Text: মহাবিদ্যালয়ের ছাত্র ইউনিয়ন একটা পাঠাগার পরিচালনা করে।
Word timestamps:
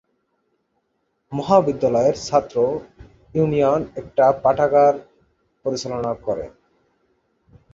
মহাবিদ্যালয়ের 1.31 2.15
ছাত্র 2.27 2.55
ইউনিয়ন 3.35 3.81
একটা 3.95 4.25
পাঠাগার 4.43 4.93
পরিচালনা 5.65 6.13
করে। 6.25 6.45